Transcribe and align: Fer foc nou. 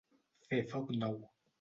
Fer 0.47 0.61
foc 0.73 0.91
nou. 1.05 1.23